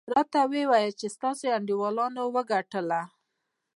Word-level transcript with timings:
راته 0.15 0.39
ویې 0.51 0.63
ویل 0.71 0.91
چې 0.99 1.07
ستاسې 1.15 1.47
انډیوالانو 1.57 2.23
وګټله. 2.35 3.01